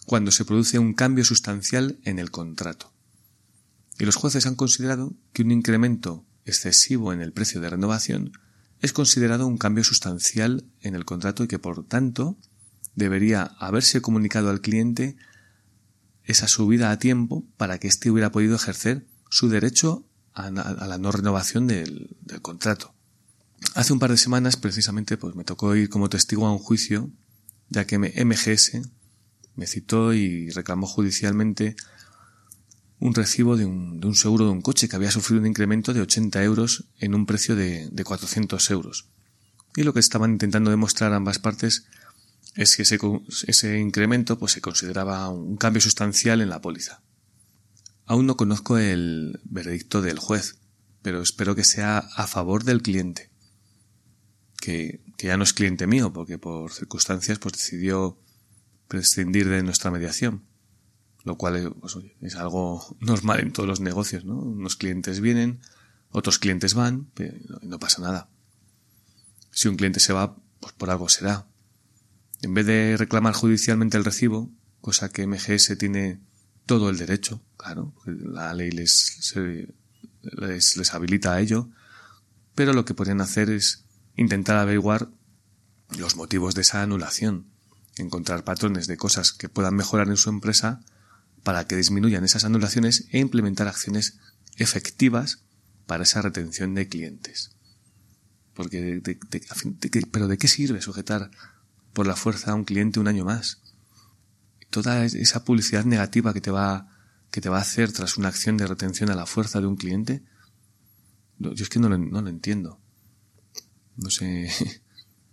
cuando 0.05 0.31
se 0.31 0.45
produce 0.45 0.79
un 0.79 0.93
cambio 0.93 1.25
sustancial 1.25 1.99
en 2.03 2.19
el 2.19 2.31
contrato 2.31 2.91
y 4.01 4.05
los 4.05 4.15
jueces 4.15 4.47
han 4.47 4.55
considerado 4.55 5.13
que 5.31 5.43
un 5.43 5.51
incremento 5.51 6.25
excesivo 6.45 7.13
en 7.13 7.21
el 7.21 7.33
precio 7.33 7.61
de 7.61 7.69
renovación 7.69 8.31
es 8.79 8.93
considerado 8.93 9.45
un 9.45 9.59
cambio 9.59 9.83
sustancial 9.83 10.65
en 10.81 10.95
el 10.95 11.05
contrato 11.05 11.43
y 11.43 11.47
que 11.47 11.59
por 11.59 11.85
tanto 11.85 12.35
debería 12.95 13.43
haberse 13.43 14.01
comunicado 14.01 14.49
al 14.49 14.61
cliente 14.61 15.17
esa 16.31 16.47
subida 16.47 16.91
a 16.91 16.99
tiempo 16.99 17.45
para 17.57 17.77
que 17.77 17.87
éste 17.87 18.09
hubiera 18.09 18.31
podido 18.31 18.55
ejercer 18.55 19.05
su 19.29 19.49
derecho 19.49 20.05
a, 20.33 20.49
la 20.49 20.97
no 20.97 21.11
renovación 21.11 21.67
del, 21.67 22.15
contrato. 22.41 22.93
Hace 23.75 23.93
un 23.93 23.99
par 23.99 24.11
de 24.11 24.17
semanas 24.17 24.57
precisamente 24.57 25.17
pues 25.17 25.35
me 25.35 25.43
tocó 25.43 25.75
ir 25.75 25.89
como 25.89 26.09
testigo 26.09 26.47
a 26.47 26.51
un 26.51 26.59
juicio 26.59 27.09
ya 27.69 27.85
que 27.85 27.97
MGS 27.99 28.81
me 29.55 29.67
citó 29.67 30.13
y 30.13 30.49
reclamó 30.49 30.87
judicialmente 30.87 31.75
un 32.99 33.13
recibo 33.13 33.57
de 33.57 33.65
un, 33.65 33.99
de 33.99 34.07
un, 34.07 34.15
seguro 34.15 34.45
de 34.45 34.51
un 34.51 34.61
coche 34.61 34.87
que 34.87 34.95
había 34.95 35.11
sufrido 35.11 35.41
un 35.41 35.47
incremento 35.47 35.93
de 35.93 36.01
80 36.01 36.43
euros 36.43 36.85
en 36.99 37.15
un 37.15 37.25
precio 37.25 37.55
de, 37.55 37.89
de 37.89 38.03
400 38.03 38.69
euros. 38.71 39.07
Y 39.75 39.83
lo 39.83 39.93
que 39.93 39.99
estaban 39.99 40.31
intentando 40.31 40.69
demostrar 40.69 41.13
ambas 41.13 41.39
partes 41.39 41.85
es 42.55 42.75
que 42.75 42.83
ese, 42.83 42.99
ese 43.47 43.79
incremento 43.79 44.37
pues, 44.37 44.53
se 44.53 44.61
consideraba 44.61 45.29
un 45.29 45.57
cambio 45.57 45.81
sustancial 45.81 46.41
en 46.41 46.49
la 46.49 46.61
póliza. 46.61 47.01
Aún 48.05 48.25
no 48.25 48.35
conozco 48.35 48.77
el 48.77 49.39
veredicto 49.45 50.01
del 50.01 50.19
juez, 50.19 50.57
pero 51.01 51.21
espero 51.21 51.55
que 51.55 51.63
sea 51.63 51.99
a 51.99 52.27
favor 52.27 52.63
del 52.63 52.81
cliente. 52.81 53.31
Que, 54.57 55.01
que 55.17 55.27
ya 55.27 55.37
no 55.37 55.43
es 55.43 55.53
cliente 55.53 55.87
mío, 55.87 56.13
porque 56.13 56.37
por 56.37 56.71
circunstancias 56.71 57.39
pues 57.39 57.53
decidió 57.53 58.19
prescindir 58.87 59.47
de 59.47 59.63
nuestra 59.63 59.91
mediación. 59.91 60.43
Lo 61.23 61.37
cual 61.37 61.73
pues, 61.79 61.97
es 62.21 62.35
algo 62.35 62.85
normal 62.99 63.39
en 63.39 63.53
todos 63.53 63.69
los 63.69 63.79
negocios, 63.79 64.25
¿no? 64.25 64.35
Unos 64.35 64.75
clientes 64.75 65.21
vienen, 65.21 65.61
otros 66.09 66.39
clientes 66.39 66.73
van, 66.73 67.09
pero 67.13 67.37
no 67.61 67.79
pasa 67.79 68.01
nada. 68.01 68.29
Si 69.51 69.67
un 69.67 69.77
cliente 69.77 69.99
se 69.99 70.13
va, 70.13 70.35
pues 70.59 70.73
por 70.73 70.89
algo 70.89 71.07
será. 71.07 71.47
En 72.41 72.53
vez 72.53 72.65
de 72.65 72.97
reclamar 72.97 73.33
judicialmente 73.33 73.97
el 73.97 74.05
recibo, 74.05 74.51
cosa 74.81 75.09
que 75.09 75.27
MGS 75.27 75.77
tiene 75.77 76.19
todo 76.65 76.89
el 76.89 76.97
derecho, 76.97 77.41
claro, 77.57 77.93
la 78.05 78.53
ley 78.53 78.71
les, 78.71 79.33
les, 80.75 80.93
habilita 80.93 81.33
a 81.33 81.39
ello, 81.39 81.69
pero 82.55 82.73
lo 82.73 82.85
que 82.85 82.93
podrían 82.93 83.21
hacer 83.21 83.49
es 83.49 83.85
intentar 84.15 84.57
averiguar 84.57 85.09
los 85.97 86.15
motivos 86.15 86.55
de 86.55 86.61
esa 86.61 86.81
anulación, 86.81 87.47
encontrar 87.97 88.43
patrones 88.43 88.87
de 88.87 88.97
cosas 88.97 89.33
que 89.33 89.49
puedan 89.49 89.75
mejorar 89.75 90.07
en 90.07 90.17
su 90.17 90.29
empresa 90.29 90.81
para 91.43 91.65
que 91.65 91.75
disminuyan 91.75 92.23
esas 92.23 92.45
anulaciones 92.45 93.07
e 93.11 93.19
implementar 93.19 93.67
acciones 93.67 94.17
efectivas 94.57 95.43
para 95.85 96.03
esa 96.03 96.21
retención 96.21 96.73
de 96.73 96.87
clientes. 96.87 97.51
Porque, 98.53 99.01
pero 100.11 100.27
¿de 100.27 100.37
qué 100.37 100.47
sirve 100.47 100.81
sujetar 100.81 101.31
por 101.93 102.07
la 102.07 102.15
fuerza 102.15 102.51
a 102.51 102.55
un 102.55 102.63
cliente 102.63 102.99
un 102.99 103.07
año 103.07 103.25
más? 103.25 103.61
Toda 104.69 105.05
esa 105.05 105.43
publicidad 105.43 105.85
negativa 105.85 106.33
que 106.33 106.41
te 106.41 106.51
va, 106.51 106.87
que 107.29 107.41
te 107.41 107.49
va 107.49 107.57
a 107.57 107.61
hacer 107.61 107.91
tras 107.91 108.17
una 108.17 108.29
acción 108.29 108.57
de 108.57 108.67
retención 108.67 109.09
a 109.09 109.15
la 109.15 109.25
fuerza 109.25 109.59
de 109.59 109.67
un 109.67 109.75
cliente, 109.75 110.23
yo 111.39 111.63
es 111.63 111.69
que 111.69 111.79
no 111.79 111.89
lo, 111.89 112.29
entiendo. 112.29 112.79
No 113.97 114.09
sé, 114.09 114.49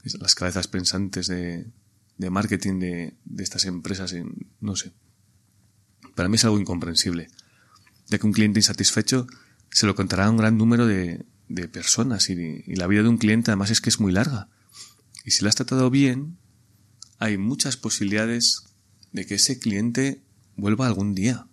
las 0.21 0.35
cabezas 0.35 0.69
pensantes 0.69 1.27
de, 1.27 1.71
de 2.17 2.31
marketing 2.31 2.79
de, 2.81 3.17
de 3.25 3.43
estas 3.43 3.65
empresas, 3.67 4.15
no 4.61 4.77
sé. 4.77 4.93
Para 6.15 6.29
mí 6.29 6.37
es 6.37 6.45
algo 6.45 6.59
incomprensible, 6.59 7.29
ya 8.07 8.19
que 8.19 8.27
un 8.27 8.33
cliente 8.33 8.59
insatisfecho 8.59 9.27
se 9.71 9.87
lo 9.87 9.95
contará 9.95 10.27
a 10.27 10.31
un 10.31 10.39
gran 10.39 10.57
número 10.57 10.87
de, 10.87 11.27
de 11.49 11.69
personas 11.69 12.31
y, 12.31 12.65
y, 12.67 12.77
la 12.77 12.87
vida 12.87 13.03
de 13.03 13.09
un 13.09 13.19
cliente 13.19 13.51
además 13.51 13.71
es 13.71 13.81
que 13.81 13.91
es 13.91 14.01
muy 14.01 14.13
larga. 14.13 14.49
Y 15.25 15.31
si 15.31 15.43
lo 15.43 15.49
has 15.49 15.57
tratado 15.57 15.91
bien, 15.91 16.39
hay 17.19 17.37
muchas 17.37 17.77
posibilidades 17.77 18.65
de 19.13 19.27
que 19.27 19.35
ese 19.35 19.59
cliente 19.59 20.23
vuelva 20.57 20.87
algún 20.87 21.15
día. 21.15 21.47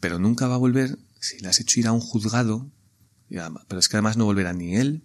Pero 0.00 0.18
nunca 0.18 0.46
va 0.46 0.56
a 0.56 0.58
volver 0.58 0.98
si 1.20 1.38
le 1.38 1.48
has 1.48 1.60
hecho 1.60 1.80
ir 1.80 1.86
a 1.86 1.92
un 1.92 2.00
juzgado, 2.00 2.70
pero 3.28 3.78
es 3.78 3.88
que 3.88 3.96
además 3.96 4.16
no 4.16 4.24
volverá 4.24 4.52
ni 4.52 4.76
él, 4.76 5.04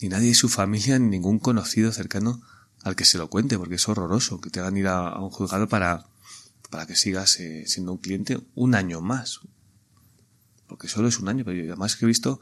ni 0.00 0.08
nadie 0.08 0.28
de 0.28 0.34
su 0.34 0.48
familia, 0.48 0.98
ni 0.98 1.08
ningún 1.08 1.38
conocido 1.38 1.92
cercano 1.92 2.42
al 2.82 2.96
que 2.96 3.04
se 3.04 3.18
lo 3.18 3.28
cuente, 3.28 3.58
porque 3.58 3.76
es 3.76 3.88
horroroso 3.88 4.40
que 4.40 4.50
te 4.50 4.60
hagan 4.60 4.76
ir 4.76 4.88
a, 4.88 5.20
un 5.20 5.30
juzgado 5.30 5.68
para, 5.68 6.06
para 6.70 6.86
que 6.86 6.96
sigas 6.96 7.38
eh, 7.38 7.64
siendo 7.66 7.92
un 7.92 7.98
cliente 7.98 8.40
un 8.54 8.74
año 8.74 9.00
más. 9.00 9.40
Porque 10.66 10.88
solo 10.88 11.06
es 11.06 11.20
un 11.20 11.28
año, 11.28 11.44
pero 11.44 11.62
además 11.62 11.94
que 11.94 12.06
he 12.06 12.08
visto 12.08 12.40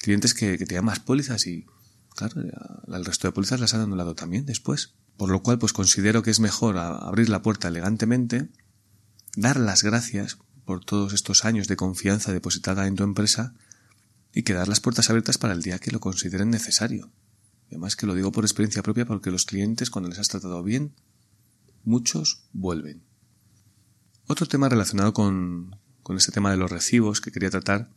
clientes 0.00 0.32
que, 0.32 0.56
que 0.56 0.64
tenían 0.64 0.84
más 0.84 1.00
pólizas 1.00 1.46
y, 1.46 1.66
claro, 2.14 2.40
el 2.40 3.04
resto 3.04 3.28
de 3.28 3.32
pólizas 3.32 3.60
las 3.60 3.74
han 3.74 3.82
anulado 3.82 4.14
también 4.14 4.46
después. 4.46 4.94
Por 5.20 5.28
lo 5.28 5.42
cual, 5.42 5.58
pues 5.58 5.74
considero 5.74 6.22
que 6.22 6.30
es 6.30 6.40
mejor 6.40 6.78
abrir 6.78 7.28
la 7.28 7.42
puerta 7.42 7.68
elegantemente, 7.68 8.48
dar 9.36 9.60
las 9.60 9.82
gracias 9.82 10.38
por 10.64 10.82
todos 10.82 11.12
estos 11.12 11.44
años 11.44 11.68
de 11.68 11.76
confianza 11.76 12.32
depositada 12.32 12.86
en 12.86 12.96
tu 12.96 13.04
empresa 13.04 13.52
y 14.32 14.44
quedar 14.44 14.66
las 14.66 14.80
puertas 14.80 15.10
abiertas 15.10 15.36
para 15.36 15.52
el 15.52 15.60
día 15.60 15.78
que 15.78 15.90
lo 15.90 16.00
consideren 16.00 16.48
necesario. 16.48 17.12
Además 17.68 17.96
que 17.96 18.06
lo 18.06 18.14
digo 18.14 18.32
por 18.32 18.44
experiencia 18.44 18.82
propia 18.82 19.04
porque 19.04 19.30
los 19.30 19.44
clientes 19.44 19.90
cuando 19.90 20.08
les 20.08 20.18
has 20.18 20.28
tratado 20.28 20.62
bien, 20.62 20.94
muchos 21.84 22.44
vuelven. 22.54 23.04
Otro 24.26 24.46
tema 24.46 24.70
relacionado 24.70 25.12
con, 25.12 25.76
con 26.02 26.16
este 26.16 26.32
tema 26.32 26.50
de 26.50 26.56
los 26.56 26.70
recibos 26.70 27.20
que 27.20 27.30
quería 27.30 27.50
tratar 27.50 27.90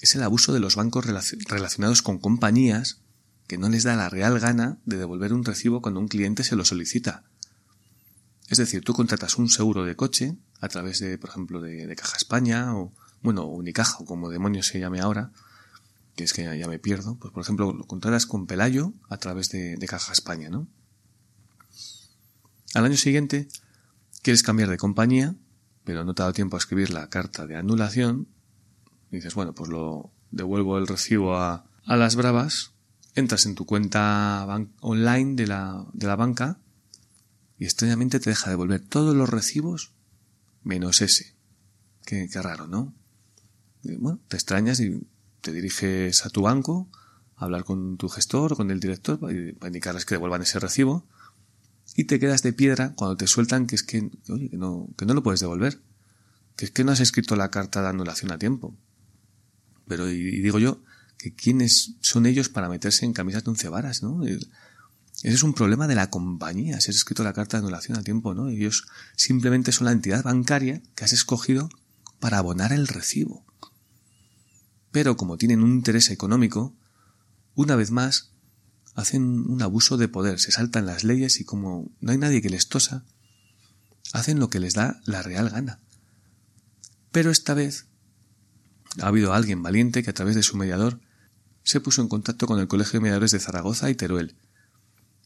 es 0.00 0.14
el 0.14 0.22
abuso 0.22 0.52
de 0.52 0.60
los 0.60 0.76
bancos 0.76 1.06
relacionados 1.06 2.02
con 2.02 2.20
compañías 2.20 3.01
que 3.52 3.58
no 3.58 3.68
les 3.68 3.82
da 3.82 3.96
la 3.96 4.08
real 4.08 4.40
gana 4.40 4.78
de 4.86 4.96
devolver 4.96 5.34
un 5.34 5.44
recibo 5.44 5.82
cuando 5.82 6.00
un 6.00 6.08
cliente 6.08 6.42
se 6.42 6.56
lo 6.56 6.64
solicita. 6.64 7.22
Es 8.48 8.56
decir, 8.56 8.82
tú 8.82 8.94
contratas 8.94 9.36
un 9.36 9.50
seguro 9.50 9.84
de 9.84 9.94
coche 9.94 10.38
a 10.62 10.68
través 10.68 11.00
de, 11.00 11.18
por 11.18 11.28
ejemplo, 11.28 11.60
de, 11.60 11.94
Caja 11.94 12.16
España 12.16 12.74
o, 12.74 12.94
bueno, 13.20 13.44
Unicaja 13.44 13.98
o 13.98 14.06
como 14.06 14.30
demonios 14.30 14.68
se 14.68 14.80
llame 14.80 15.00
ahora, 15.00 15.32
que 16.16 16.24
es 16.24 16.32
que 16.32 16.44
ya, 16.58 16.66
me 16.66 16.78
pierdo, 16.78 17.16
pues 17.16 17.30
por 17.34 17.42
ejemplo 17.42 17.74
lo 17.74 17.84
contratas 17.86 18.24
con 18.24 18.46
Pelayo 18.46 18.94
a 19.10 19.18
través 19.18 19.50
de, 19.50 19.76
Caja 19.86 20.14
España, 20.14 20.48
¿no? 20.48 20.66
Al 22.72 22.86
año 22.86 22.96
siguiente 22.96 23.48
quieres 24.22 24.42
cambiar 24.42 24.70
de 24.70 24.78
compañía, 24.78 25.34
pero 25.84 26.04
no 26.04 26.14
te 26.14 26.22
ha 26.22 26.24
dado 26.24 26.32
tiempo 26.32 26.56
a 26.56 26.58
escribir 26.58 26.88
la 26.88 27.10
carta 27.10 27.46
de 27.46 27.56
anulación, 27.56 28.28
dices, 29.10 29.34
bueno, 29.34 29.52
pues 29.52 29.68
lo 29.68 30.10
devuelvo 30.30 30.78
el 30.78 30.86
recibo 30.86 31.36
a, 31.36 31.66
a 31.84 31.96
las 31.98 32.16
bravas, 32.16 32.71
entras 33.14 33.46
en 33.46 33.54
tu 33.54 33.66
cuenta 33.66 34.46
online 34.80 35.34
de 35.34 35.46
la, 35.46 35.86
de 35.92 36.06
la 36.06 36.16
banca 36.16 36.58
y 37.58 37.64
extrañamente 37.64 38.20
te 38.20 38.30
deja 38.30 38.50
devolver 38.50 38.80
todos 38.80 39.14
los 39.14 39.28
recibos 39.28 39.92
menos 40.62 41.02
ese. 41.02 41.34
Qué, 42.04 42.28
raro, 42.34 42.66
¿no? 42.66 42.94
bueno, 43.84 44.20
te 44.28 44.36
extrañas 44.36 44.80
y 44.80 45.06
te 45.40 45.52
diriges 45.52 46.26
a 46.26 46.30
tu 46.30 46.42
banco 46.42 46.88
a 47.36 47.44
hablar 47.44 47.64
con 47.64 47.96
tu 47.96 48.08
gestor 48.08 48.52
o 48.52 48.56
con 48.56 48.70
el 48.70 48.80
director 48.80 49.18
para 49.18 49.32
indicarles 49.68 50.04
que 50.04 50.14
devuelvan 50.16 50.42
ese 50.42 50.58
recibo 50.58 51.06
y 51.96 52.04
te 52.04 52.18
quedas 52.18 52.42
de 52.42 52.52
piedra 52.52 52.94
cuando 52.94 53.16
te 53.16 53.26
sueltan 53.26 53.66
que 53.66 53.74
es 53.74 53.82
que, 53.82 54.10
oye, 54.28 54.48
que 54.48 54.56
no, 54.56 54.88
que 54.96 55.06
no 55.06 55.14
lo 55.14 55.22
puedes 55.22 55.40
devolver, 55.40 55.80
que 56.56 56.64
es 56.64 56.70
que 56.70 56.84
no 56.84 56.92
has 56.92 57.00
escrito 57.00 57.36
la 57.36 57.50
carta 57.50 57.82
de 57.82 57.88
anulación 57.88 58.32
a 58.32 58.38
tiempo. 58.38 58.74
Pero, 59.86 60.08
y, 60.08 60.40
digo 60.40 60.58
yo, 60.58 60.82
que 61.22 61.32
quiénes 61.32 61.94
son 62.00 62.26
ellos 62.26 62.48
para 62.48 62.68
meterse 62.68 63.04
en 63.04 63.12
camisas 63.12 63.44
de 63.44 63.50
once 63.50 63.68
varas, 63.68 64.02
¿no? 64.02 64.24
Ese 64.24 64.40
es 65.22 65.44
un 65.44 65.54
problema 65.54 65.86
de 65.86 65.94
la 65.94 66.10
compañía, 66.10 66.80
si 66.80 66.90
has 66.90 66.96
escrito 66.96 67.22
la 67.22 67.32
carta 67.32 67.56
de 67.56 67.62
anulación 67.62 67.96
a 67.96 68.02
tiempo, 68.02 68.34
¿no? 68.34 68.48
Ellos 68.48 68.86
simplemente 69.14 69.70
son 69.70 69.84
la 69.84 69.92
entidad 69.92 70.24
bancaria 70.24 70.82
que 70.96 71.04
has 71.04 71.12
escogido 71.12 71.68
para 72.18 72.38
abonar 72.38 72.72
el 72.72 72.88
recibo. 72.88 73.46
Pero 74.90 75.16
como 75.16 75.36
tienen 75.36 75.62
un 75.62 75.70
interés 75.70 76.10
económico, 76.10 76.74
una 77.54 77.76
vez 77.76 77.92
más 77.92 78.32
hacen 78.96 79.22
un 79.48 79.62
abuso 79.62 79.96
de 79.96 80.08
poder, 80.08 80.40
se 80.40 80.50
saltan 80.50 80.86
las 80.86 81.04
leyes 81.04 81.38
y 81.38 81.44
como 81.44 81.88
no 82.00 82.10
hay 82.10 82.18
nadie 82.18 82.42
que 82.42 82.50
les 82.50 82.66
tosa, 82.66 83.04
hacen 84.12 84.40
lo 84.40 84.50
que 84.50 84.58
les 84.58 84.74
da 84.74 85.00
la 85.04 85.22
real 85.22 85.50
gana. 85.50 85.78
Pero 87.12 87.30
esta 87.30 87.54
vez 87.54 87.86
ha 89.00 89.06
habido 89.06 89.32
alguien 89.32 89.62
valiente 89.62 90.02
que 90.02 90.10
a 90.10 90.14
través 90.14 90.34
de 90.34 90.42
su 90.42 90.56
mediador 90.56 91.00
se 91.64 91.80
puso 91.80 92.02
en 92.02 92.08
contacto 92.08 92.46
con 92.46 92.58
el 92.58 92.68
Colegio 92.68 92.98
de 92.98 93.02
Mediadores 93.02 93.30
de 93.30 93.40
Zaragoza 93.40 93.90
y 93.90 93.94
Teruel, 93.94 94.36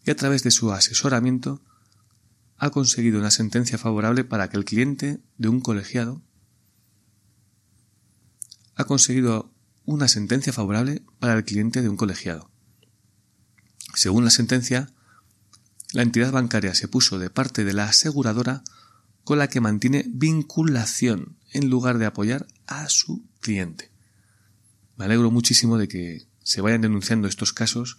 y 0.04 0.10
a 0.10 0.16
través 0.16 0.42
de 0.42 0.50
su 0.50 0.72
asesoramiento 0.72 1.62
ha 2.58 2.70
conseguido 2.70 3.18
una 3.18 3.30
sentencia 3.30 3.78
favorable 3.78 4.24
para 4.24 4.48
que 4.48 4.56
el 4.56 4.64
cliente 4.64 5.20
de 5.36 5.48
un 5.48 5.60
colegiado 5.60 6.22
ha 8.76 8.84
conseguido 8.84 9.52
una 9.84 10.06
sentencia 10.06 10.52
favorable 10.52 11.02
para 11.18 11.34
el 11.34 11.44
cliente 11.44 11.80
de 11.80 11.88
un 11.88 11.96
colegiado. 11.96 12.50
Según 13.94 14.24
la 14.24 14.30
sentencia, 14.30 14.90
la 15.92 16.02
entidad 16.02 16.32
bancaria 16.32 16.74
se 16.74 16.88
puso 16.88 17.18
de 17.18 17.30
parte 17.30 17.64
de 17.64 17.72
la 17.72 17.84
aseguradora 17.84 18.62
con 19.24 19.38
la 19.38 19.48
que 19.48 19.60
mantiene 19.60 20.04
vinculación 20.08 21.38
en 21.52 21.70
lugar 21.70 21.98
de 21.98 22.06
apoyar 22.06 22.46
a 22.66 22.88
su 22.88 23.24
cliente. 23.40 23.90
Me 24.96 25.04
alegro 25.04 25.30
muchísimo 25.30 25.78
de 25.78 25.88
que 25.88 26.26
se 26.42 26.60
vayan 26.60 26.80
denunciando 26.80 27.28
estos 27.28 27.52
casos 27.52 27.98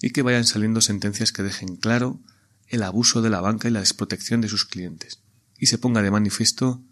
y 0.00 0.10
que 0.10 0.22
vayan 0.22 0.44
saliendo 0.44 0.80
sentencias 0.80 1.32
que 1.32 1.42
dejen 1.42 1.76
claro 1.76 2.20
el 2.68 2.82
abuso 2.82 3.22
de 3.22 3.30
la 3.30 3.40
banca 3.40 3.68
y 3.68 3.70
la 3.70 3.80
desprotección 3.80 4.40
de 4.40 4.48
sus 4.48 4.64
clientes, 4.64 5.20
y 5.58 5.66
se 5.66 5.78
ponga 5.78 6.02
de 6.02 6.10
manifiesto 6.10 6.82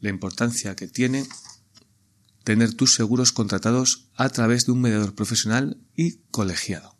la 0.00 0.10
importancia 0.10 0.76
que 0.76 0.86
tiene 0.86 1.26
tener 2.44 2.74
tus 2.74 2.94
seguros 2.94 3.32
contratados 3.32 4.08
a 4.14 4.28
través 4.28 4.66
de 4.66 4.72
un 4.72 4.80
mediador 4.80 5.14
profesional 5.14 5.78
y 5.94 6.18
colegiado. 6.30 6.96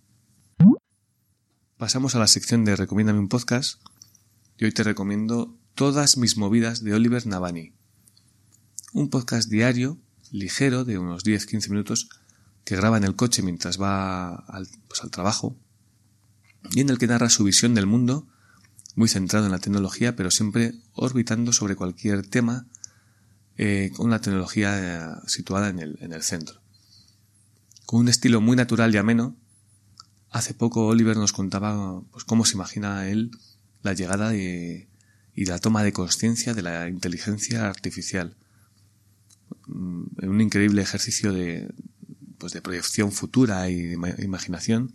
Pasamos 1.76 2.14
a 2.14 2.18
la 2.18 2.26
sección 2.26 2.64
de 2.64 2.76
Recomiéndame 2.76 3.18
un 3.18 3.28
podcast 3.28 3.80
y 4.58 4.64
hoy 4.64 4.72
te 4.72 4.82
recomiendo 4.82 5.56
Todas 5.74 6.16
mis 6.16 6.36
movidas 6.36 6.82
de 6.82 6.92
Oliver 6.92 7.24
Navani. 7.26 7.72
Un 8.92 9.10
podcast 9.10 9.48
diario, 9.48 9.98
ligero, 10.32 10.85
de 10.85 10.99
unos 10.99 11.25
10-15 11.25 11.70
minutos, 11.70 12.08
que 12.64 12.76
graba 12.76 12.99
en 12.99 13.04
el 13.04 13.16
coche 13.16 13.42
mientras 13.42 13.80
va 13.80 14.35
al, 14.35 14.68
pues, 14.88 15.02
al 15.02 15.11
trabajo 15.11 15.56
y 16.70 16.80
en 16.80 16.90
el 16.90 16.99
que 16.99 17.06
narra 17.06 17.30
su 17.30 17.44
visión 17.44 17.75
del 17.75 17.87
mundo, 17.87 18.26
muy 18.94 19.08
centrado 19.08 19.47
en 19.47 19.52
la 19.52 19.58
tecnología, 19.58 20.16
pero 20.16 20.30
siempre 20.30 20.75
orbitando 20.92 21.52
sobre 21.52 21.76
cualquier 21.76 22.26
tema 22.26 22.66
eh, 23.56 23.90
con 23.97 24.11
la 24.11 24.20
tecnología 24.20 24.78
eh, 24.78 25.20
situada 25.26 25.68
en 25.68 25.78
el, 25.78 25.99
en 26.00 26.12
el 26.12 26.23
centro. 26.23 26.61
con 27.87 28.00
un 28.00 28.08
estilo 28.08 28.40
muy 28.40 28.56
natural 28.56 28.94
y 28.94 28.99
ameno. 28.99 29.37
Hace 30.30 30.52
poco 30.52 30.87
Oliver 30.87 31.16
nos 31.16 31.32
contaba 31.32 32.02
pues, 32.11 32.25
cómo 32.25 32.44
se 32.44 32.54
imagina 32.54 33.08
él 33.08 33.30
la 33.82 33.94
llegada 33.94 34.30
de, 34.30 34.88
y 35.35 35.44
la 35.47 35.58
toma 35.58 35.82
de 35.85 35.92
conciencia 35.92 36.52
de 36.52 36.62
la 36.62 36.88
inteligencia 36.88 37.68
artificial. 37.68 38.37
Mm, 39.67 40.05
un 40.23 40.40
increíble 40.40 40.83
ejercicio 40.83 41.33
de, 41.33 41.69
pues, 42.38 42.52
de 42.52 42.62
proyección 42.62 43.12
futura 43.12 43.69
y 43.69 43.83
de 43.83 43.95
imaginación, 44.25 44.93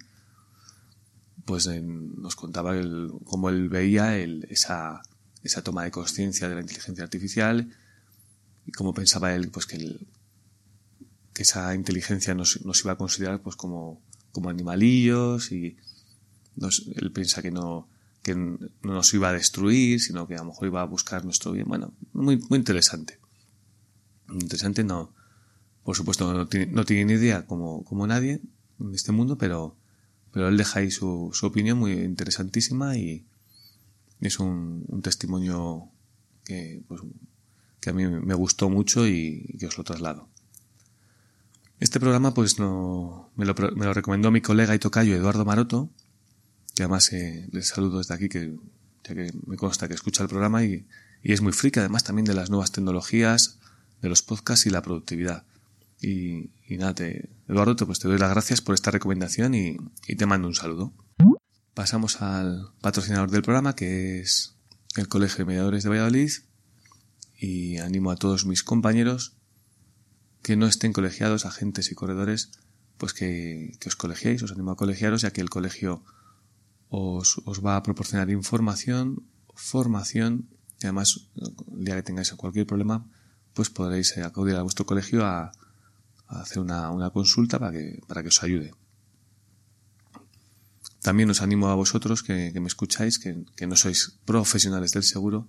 pues 1.45 1.67
nos 1.67 2.35
contaba 2.35 2.75
el, 2.77 3.11
cómo 3.25 3.49
él 3.49 3.69
veía 3.69 4.17
el, 4.17 4.45
esa, 4.49 5.01
esa 5.43 5.61
toma 5.61 5.83
de 5.83 5.91
conciencia 5.91 6.47
de 6.47 6.55
la 6.55 6.61
inteligencia 6.61 7.03
artificial 7.03 7.69
y 8.65 8.71
cómo 8.71 8.93
pensaba 8.93 9.35
él 9.35 9.49
pues 9.49 9.65
que 9.65 9.75
el, 9.75 10.07
que 11.33 11.43
esa 11.43 11.75
inteligencia 11.75 12.33
nos, 12.33 12.63
nos, 12.65 12.79
iba 12.81 12.93
a 12.93 12.97
considerar 12.97 13.41
pues 13.41 13.57
como, 13.57 14.01
como 14.31 14.49
animalillos 14.49 15.51
y 15.51 15.75
él 16.95 17.11
piensa 17.11 17.41
que 17.41 17.51
no, 17.51 17.89
que 18.21 18.35
no 18.35 18.69
nos 18.81 19.13
iba 19.13 19.29
a 19.29 19.33
destruir, 19.33 19.99
sino 19.99 20.27
que 20.27 20.35
a 20.35 20.39
lo 20.39 20.45
mejor 20.45 20.67
iba 20.67 20.81
a 20.81 20.85
buscar 20.85 21.25
nuestro 21.25 21.51
bien. 21.51 21.67
Bueno, 21.67 21.93
muy, 22.13 22.37
muy 22.37 22.59
interesante. 22.59 23.19
Interesante, 24.29 24.83
no, 24.83 25.13
por 25.83 25.95
supuesto 25.95 26.33
no 26.33 26.47
tiene, 26.47 26.67
no 26.67 26.85
tiene 26.85 27.05
ni 27.05 27.13
idea 27.13 27.45
como, 27.45 27.83
como 27.83 28.07
nadie 28.07 28.41
en 28.79 28.93
este 28.93 29.11
mundo, 29.11 29.37
pero, 29.37 29.75
pero 30.31 30.47
él 30.47 30.57
deja 30.57 30.79
ahí 30.79 30.91
su, 30.91 31.31
opinión 31.41 31.77
muy 31.77 31.91
interesantísima 31.91 32.97
y 32.97 33.25
es 34.21 34.39
un, 34.39 34.85
un 34.87 35.01
testimonio 35.01 35.89
que, 36.45 36.81
pues, 36.87 37.01
que 37.79 37.89
a 37.89 37.93
mí 37.93 38.07
me 38.07 38.33
gustó 38.33 38.69
mucho 38.69 39.07
y 39.07 39.57
que 39.59 39.67
os 39.67 39.77
lo 39.77 39.83
traslado. 39.83 40.29
Este 41.79 41.99
programa 41.99 42.33
pues 42.33 42.59
no, 42.59 43.29
me, 43.35 43.43
lo, 43.43 43.53
me 43.75 43.85
lo 43.85 43.93
recomendó 43.93 44.31
mi 44.31 44.39
colega 44.39 44.73
y 44.73 44.79
tocayo 44.79 45.15
Eduardo 45.15 45.43
Maroto, 45.43 45.89
que 46.75 46.83
además 46.83 47.11
eh, 47.11 47.49
les 47.51 47.67
saludo 47.67 47.97
desde 47.97 48.13
aquí, 48.13 48.29
que 48.29 48.55
ya 49.03 49.13
que 49.13 49.33
me 49.45 49.57
consta 49.57 49.89
que 49.89 49.93
escucha 49.93 50.23
el 50.23 50.29
programa 50.29 50.63
y, 50.63 50.87
y 51.21 51.33
es 51.33 51.41
muy 51.41 51.51
friki 51.51 51.79
además 51.79 52.05
también 52.05 52.25
de 52.25 52.33
las 52.33 52.49
nuevas 52.49 52.71
tecnologías, 52.71 53.59
de 54.03 54.09
los 54.09 54.21
podcasts 54.21 54.67
y 54.67 54.69
la 54.69 54.81
productividad. 54.83 55.45
Y, 55.99 56.51
nada, 56.69 56.93
Eduardo, 57.47 57.77
te, 57.77 57.85
pues 57.85 57.99
te 57.99 58.09
doy 58.09 58.19
las 58.19 58.29
gracias 58.29 58.59
por 58.61 58.75
esta 58.75 58.91
recomendación 58.91 59.55
y, 59.55 59.77
te 60.17 60.25
mando 60.25 60.49
un 60.49 60.53
saludo. 60.53 60.93
Pasamos 61.73 62.21
al 62.21 62.73
patrocinador 62.81 63.31
del 63.31 63.41
programa, 63.41 63.75
que 63.75 64.19
es 64.19 64.57
el 64.97 65.07
Colegio 65.07 65.39
de 65.39 65.45
Mediadores 65.45 65.83
de 65.83 65.89
Valladolid, 65.89 66.31
y 67.37 67.77
animo 67.77 68.11
a 68.11 68.17
todos 68.17 68.45
mis 68.45 68.63
compañeros 68.63 69.37
que 70.41 70.57
no 70.57 70.67
estén 70.67 70.91
colegiados, 70.91 71.45
agentes 71.45 71.89
y 71.89 71.95
corredores, 71.95 72.51
pues 72.97 73.13
que, 73.13 73.71
que 73.79 73.87
os 73.87 73.95
colegiéis, 73.95 74.43
os 74.43 74.51
animo 74.51 74.71
a 74.71 74.75
colegiaros, 74.75 75.21
ya 75.21 75.31
que 75.31 75.39
el 75.39 75.49
colegio 75.49 76.03
os, 76.89 77.41
os, 77.45 77.65
va 77.65 77.77
a 77.77 77.83
proporcionar 77.83 78.29
información, 78.29 79.25
formación, 79.55 80.49
y 80.81 80.87
además, 80.87 81.29
el 81.77 81.85
día 81.85 81.95
que 81.95 82.03
tengáis 82.03 82.33
cualquier 82.33 82.67
problema, 82.67 83.09
pues 83.53 83.69
podréis 83.69 84.17
acudir 84.17 84.55
a 84.55 84.63
vuestro 84.63 84.85
colegio 84.85 85.25
a, 85.25 85.51
hacer 86.27 86.59
una, 86.59 86.89
una, 86.89 87.11
consulta 87.11 87.59
para 87.59 87.71
que, 87.71 88.01
para 88.07 88.23
que 88.23 88.29
os 88.29 88.41
ayude. 88.41 88.73
También 91.01 91.29
os 91.29 91.41
animo 91.41 91.67
a 91.67 91.75
vosotros 91.75 92.23
que, 92.23 92.51
que 92.53 92.59
me 92.59 92.67
escucháis, 92.67 93.19
que, 93.19 93.45
que 93.55 93.67
no 93.67 93.75
sois 93.75 94.17
profesionales 94.25 94.91
del 94.91 95.03
seguro, 95.03 95.47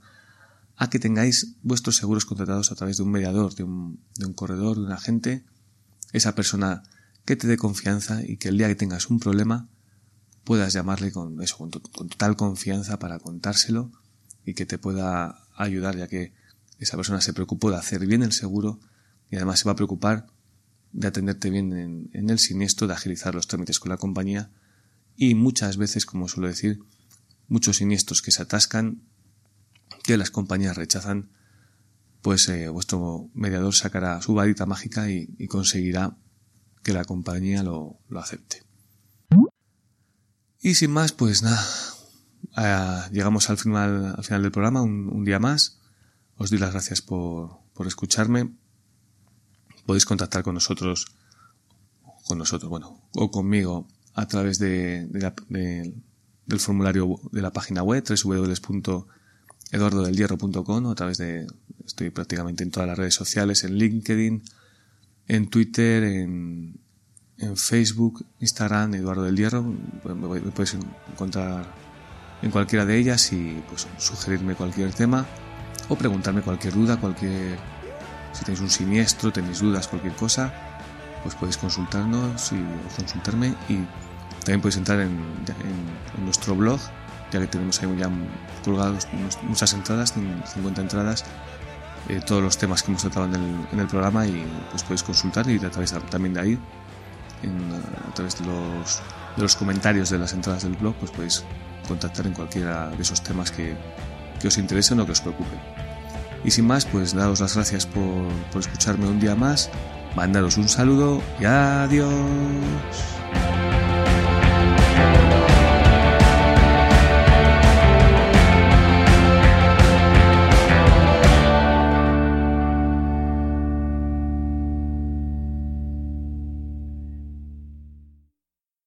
a 0.76 0.90
que 0.90 0.98
tengáis 0.98 1.56
vuestros 1.62 1.96
seguros 1.96 2.26
contratados 2.26 2.72
a 2.72 2.74
través 2.74 2.96
de 2.98 3.04
un 3.04 3.12
mediador, 3.12 3.54
de 3.54 3.62
un, 3.62 4.00
de 4.16 4.26
un 4.26 4.34
corredor, 4.34 4.76
de 4.76 4.82
un 4.82 4.92
agente, 4.92 5.44
esa 6.12 6.34
persona 6.34 6.82
que 7.24 7.36
te 7.36 7.46
dé 7.46 7.56
confianza 7.56 8.20
y 8.22 8.36
que 8.36 8.48
el 8.48 8.58
día 8.58 8.68
que 8.68 8.74
tengas 8.74 9.08
un 9.08 9.20
problema 9.20 9.68
puedas 10.42 10.72
llamarle 10.72 11.12
con 11.12 11.40
eso, 11.40 11.56
con, 11.56 11.70
con, 11.70 12.08
total 12.08 12.36
confianza 12.36 12.98
para 12.98 13.18
contárselo 13.18 13.90
y 14.44 14.54
que 14.54 14.66
te 14.66 14.78
pueda 14.78 15.46
ayudar, 15.56 15.96
ya 15.96 16.08
que 16.08 16.34
esa 16.78 16.96
persona 16.96 17.20
se 17.20 17.32
preocupó 17.32 17.70
de 17.70 17.76
hacer 17.76 18.06
bien 18.06 18.22
el 18.22 18.32
seguro 18.32 18.80
y 19.30 19.36
además 19.36 19.60
se 19.60 19.66
va 19.66 19.72
a 19.72 19.76
preocupar 19.76 20.26
de 20.92 21.08
atenderte 21.08 21.50
bien 21.50 21.72
en, 22.12 22.30
el 22.30 22.38
siniestro, 22.38 22.86
de 22.86 22.94
agilizar 22.94 23.34
los 23.34 23.48
trámites 23.48 23.80
con 23.80 23.90
la 23.90 23.96
compañía 23.96 24.50
y 25.16 25.34
muchas 25.34 25.76
veces, 25.76 26.06
como 26.06 26.28
suelo 26.28 26.48
decir, 26.48 26.80
muchos 27.48 27.78
siniestros 27.78 28.22
que 28.22 28.30
se 28.30 28.42
atascan 28.42 29.02
que 30.02 30.16
las 30.16 30.30
compañías 30.30 30.76
rechazan, 30.76 31.30
pues 32.22 32.48
eh, 32.48 32.68
vuestro 32.68 33.28
mediador 33.34 33.74
sacará 33.74 34.20
su 34.22 34.34
varita 34.34 34.66
mágica 34.66 35.10
y, 35.10 35.46
conseguirá 35.48 36.16
que 36.82 36.92
la 36.92 37.04
compañía 37.04 37.62
lo, 37.62 38.00
acepte. 38.16 38.62
Y 40.60 40.74
sin 40.74 40.92
más, 40.92 41.12
pues 41.12 41.42
nada, 41.42 41.62
eh, 42.56 43.10
llegamos 43.12 43.50
al 43.50 43.58
final, 43.58 44.14
al 44.16 44.24
final 44.24 44.42
del 44.42 44.52
programa, 44.52 44.82
un, 44.82 45.24
día 45.24 45.38
más. 45.38 45.80
Os 46.36 46.50
doy 46.50 46.58
las 46.58 46.72
gracias 46.72 47.00
por, 47.00 47.58
por 47.74 47.86
escucharme. 47.86 48.50
Podéis 49.86 50.06
contactar 50.06 50.42
con 50.42 50.54
nosotros, 50.54 51.06
con 52.26 52.38
nosotros, 52.38 52.70
bueno, 52.70 53.00
o 53.14 53.30
conmigo 53.30 53.86
a 54.14 54.26
través 54.26 54.58
de, 54.58 55.08
la, 55.12 55.34
de, 55.48 55.94
del 56.46 56.60
formulario 56.60 57.20
de 57.32 57.42
la 57.42 57.52
página 57.52 57.82
web 57.82 58.04
www 58.04 59.06
eduardodelhierro.com 59.72 60.86
a 60.86 60.94
través 60.94 61.18
de 61.18 61.46
estoy 61.84 62.10
prácticamente 62.10 62.62
en 62.62 62.70
todas 62.70 62.88
las 62.88 62.98
redes 62.98 63.14
sociales 63.14 63.64
en 63.64 63.74
LinkedIn 63.74 64.42
en 65.26 65.48
Twitter 65.48 66.04
en, 66.04 66.78
en 67.38 67.56
Facebook 67.56 68.24
Instagram 68.40 68.94
Eduardo 68.94 69.24
del 69.24 69.36
Hierro. 69.36 69.62
Me, 69.62 70.40
puedes 70.52 70.76
encontrar 71.10 71.66
en 72.42 72.50
cualquiera 72.50 72.84
de 72.84 72.98
ellas 72.98 73.32
y 73.32 73.62
pues 73.68 73.88
sugerirme 73.98 74.54
cualquier 74.54 74.92
tema 74.92 75.26
o 75.88 75.96
preguntarme 75.96 76.42
cualquier 76.42 76.74
duda 76.74 76.96
cualquier 76.96 77.58
si 78.32 78.44
tenéis 78.44 78.60
un 78.60 78.70
siniestro 78.70 79.32
tenéis 79.32 79.60
dudas 79.60 79.88
cualquier 79.88 80.14
cosa 80.14 80.52
pues 81.22 81.34
podéis 81.34 81.56
consultarnos 81.56 82.52
y 82.52 82.62
consultarme 82.96 83.54
y 83.68 83.80
también 84.40 84.60
podéis 84.60 84.76
entrar 84.76 85.00
en, 85.00 85.18
en, 86.18 86.24
nuestro 86.24 86.54
blog 86.54 86.78
ya 87.32 87.40
que 87.40 87.46
tenemos 87.46 87.82
ahí 87.82 87.96
ya 87.98 88.08
colgados 88.64 89.08
muchas 89.42 89.72
entradas, 89.72 90.12
50 90.12 90.80
entradas, 90.80 91.24
eh, 92.08 92.20
todos 92.24 92.42
los 92.42 92.56
temas 92.56 92.82
que 92.82 92.90
hemos 92.90 93.02
tratado 93.02 93.26
en 93.26 93.34
el, 93.34 93.66
en 93.72 93.80
el, 93.80 93.86
programa 93.86 94.26
y 94.26 94.46
pues 94.70 94.82
podéis 94.84 95.02
consultar 95.02 95.48
y 95.50 95.56
a 95.56 95.70
través 95.70 95.92
también 96.10 96.34
de 96.34 96.40
ahí, 96.40 96.58
en, 97.42 97.58
a 98.08 98.14
través 98.14 98.38
de 98.38 98.46
los, 98.46 99.02
de 99.36 99.42
los 99.42 99.56
comentarios 99.56 100.10
de 100.10 100.18
las 100.18 100.32
entradas 100.32 100.62
del 100.62 100.76
blog, 100.76 100.94
pues 100.96 101.10
podéis 101.10 101.44
contactar 101.88 102.26
en 102.26 102.34
cualquiera 102.34 102.88
de 102.90 103.02
esos 103.02 103.20
temas 103.22 103.50
que, 103.50 103.74
que 104.44 104.52
os 104.52 104.60
interesen 104.60 105.00
o 105.00 105.08
que 105.08 105.16
os 105.16 105.24
preocupen. 105.24 105.56
Y 106.44 106.52
sin 106.52 106.68
más, 106.68 106.84
pues 106.84 107.16
daros 107.16 107.40
las 107.40 107.56
gracias 107.56 107.88
por, 107.88 108.28
por 108.52 108.60
escucharme 108.60 109.08
un 109.08 109.16
día 109.16 109.32
más, 109.34 109.70
mandaros 110.14 110.60
un 110.60 110.68
saludo 110.68 111.22
y 111.40 111.46
adiós. 111.48 112.12